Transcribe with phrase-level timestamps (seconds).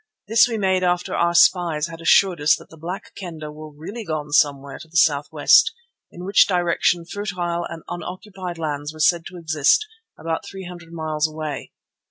[0.27, 4.03] This we made after our spies had assured us that the Black Kendah were really
[4.03, 5.71] gone somewhere to the south west,
[6.11, 9.85] in which direction fertile and unoccupied lands were said to exist
[10.17, 11.71] about three hundred miles away.